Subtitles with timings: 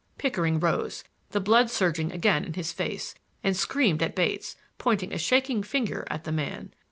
[0.17, 3.13] Pickering rose, the blood surging again in his face,
[3.43, 6.73] and screamed at Bates, pointing a shaking finger at the man.